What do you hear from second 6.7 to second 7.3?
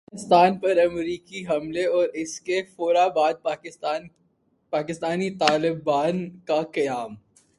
قیام۔